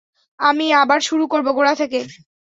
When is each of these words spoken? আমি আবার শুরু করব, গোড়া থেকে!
আমি 0.39 0.65
আবার 0.81 0.99
শুরু 1.01 1.25
করব, 1.31 1.47
গোড়া 1.57 1.73
থেকে! 1.81 1.99